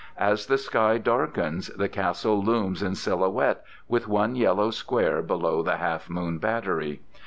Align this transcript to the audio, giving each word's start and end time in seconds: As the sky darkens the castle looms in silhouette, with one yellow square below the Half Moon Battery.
As 0.17 0.47
the 0.47 0.57
sky 0.57 0.97
darkens 0.97 1.67
the 1.67 1.87
castle 1.87 2.41
looms 2.43 2.81
in 2.81 2.95
silhouette, 2.95 3.61
with 3.87 4.07
one 4.07 4.35
yellow 4.35 4.71
square 4.71 5.21
below 5.21 5.61
the 5.61 5.77
Half 5.77 6.09
Moon 6.09 6.39
Battery. 6.39 7.01